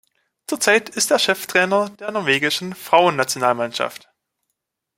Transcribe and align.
Zurzeit 0.47 0.89
ist 0.89 1.11
er 1.11 1.19
Cheftrainer 1.19 1.91
der 1.91 2.09
norwegischen 2.09 2.73
Frauennationalmannschaft. 2.73 4.11